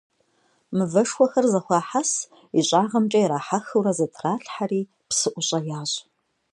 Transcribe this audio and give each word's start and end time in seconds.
Мывэшхуэхэр 0.77 1.45
зэхуахьэс, 1.51 2.11
ищӀагъымкӀэ 2.59 3.19
ирахьэхыурэ, 3.21 3.91
зэтралъхьэри, 3.97 4.81
псыӀущӀэ 5.07 5.59
ящӀ. 5.79 5.95